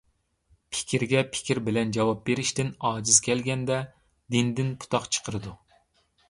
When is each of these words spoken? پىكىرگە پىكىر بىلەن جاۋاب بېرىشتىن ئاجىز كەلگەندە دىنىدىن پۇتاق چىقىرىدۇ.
پىكىرگە 0.75 1.19
پىكىر 1.35 1.61
بىلەن 1.67 1.93
جاۋاب 1.97 2.23
بېرىشتىن 2.29 2.71
ئاجىز 2.89 3.19
كەلگەندە 3.27 3.79
دىنىدىن 4.37 4.73
پۇتاق 4.85 5.07
چىقىرىدۇ. 5.19 5.55